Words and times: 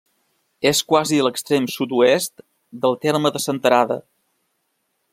És 0.69 0.79
quasi 0.93 1.19
a 1.19 1.25
l'extrem 1.27 1.67
sud-oest 1.75 2.45
del 2.87 2.99
terme 3.07 3.35
de 3.37 3.43
Senterada. 3.47 4.03